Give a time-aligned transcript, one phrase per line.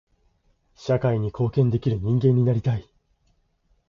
[0.73, 2.89] 社会に貢献できる人間になりたい。